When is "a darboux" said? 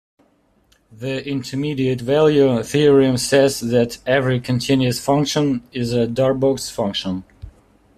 5.93-6.71